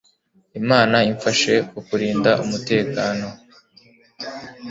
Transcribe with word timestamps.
imana 0.59 0.97
imfashe 1.11 1.53
kukurinda 1.71 2.31
umutekano 2.43 3.27